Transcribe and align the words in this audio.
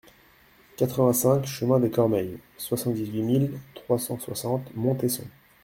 quatre-vingt-cinq 0.77 1.45
chemin 1.45 1.79
de 1.79 1.87
Cormeilles, 1.87 2.39
soixante-dix-huit 2.57 3.21
mille 3.21 3.51
trois 3.75 3.99
cent 3.99 4.17
soixante 4.19 4.71
Montesson 4.75 5.25